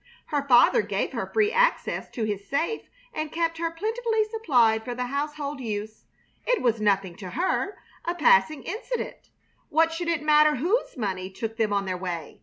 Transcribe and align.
Her 0.29 0.41
father 0.41 0.81
gave 0.81 1.11
her 1.13 1.27
free 1.31 1.51
access 1.51 2.09
to 2.09 2.23
his 2.23 2.47
safe, 2.49 2.89
and 3.13 3.31
kept 3.31 3.59
her 3.59 3.69
plentifully 3.69 4.23
supplied 4.23 4.83
for 4.83 4.95
the 4.95 5.05
household 5.05 5.59
use. 5.61 6.05
It 6.47 6.63
was 6.63 6.81
nothing 6.81 7.15
to 7.17 7.29
her 7.29 7.77
a 8.03 8.15
passing 8.15 8.63
incident. 8.63 9.29
What 9.69 9.93
should 9.93 10.07
it 10.07 10.23
matter 10.23 10.55
whose 10.55 10.97
money 10.97 11.29
took 11.29 11.57
them 11.57 11.71
on 11.71 11.85
their 11.85 11.99
way? 11.99 12.39